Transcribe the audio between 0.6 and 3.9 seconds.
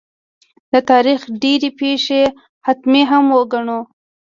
د تاریخ ډېرې پېښې حتمي هم وګڼو.